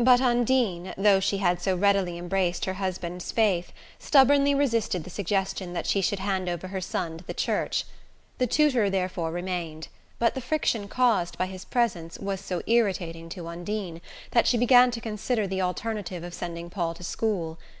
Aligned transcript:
But 0.00 0.20
Undine, 0.20 0.92
though 0.98 1.20
she 1.20 1.38
had 1.38 1.62
so 1.62 1.76
readily 1.76 2.18
embraced 2.18 2.64
her 2.64 2.72
husband's 2.74 3.30
faith, 3.30 3.72
stubbornly 3.96 4.56
resisted 4.56 5.04
the 5.04 5.08
suggestion 5.08 5.72
that 5.72 5.86
she 5.86 6.00
should 6.00 6.18
hand 6.18 6.48
over 6.48 6.66
her 6.66 6.80
son 6.80 7.18
to 7.18 7.24
the 7.24 7.32
Church. 7.32 7.84
The 8.38 8.48
tutor 8.48 8.90
therefore 8.90 9.30
remained; 9.30 9.86
but 10.18 10.34
the 10.34 10.40
friction 10.40 10.88
caused 10.88 11.38
by 11.38 11.46
his 11.46 11.64
presence 11.64 12.18
was 12.18 12.40
so 12.40 12.60
irritating 12.66 13.28
to 13.28 13.46
Undine 13.46 14.00
that 14.32 14.48
she 14.48 14.58
began 14.58 14.90
to 14.90 15.00
consider 15.00 15.46
the 15.46 15.62
alternative 15.62 16.24
of 16.24 16.34
sending 16.34 16.68
Paul 16.68 16.94
to 16.94 17.04
school. 17.04 17.56